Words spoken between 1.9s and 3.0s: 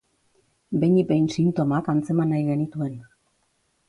antzeman nahi genituen.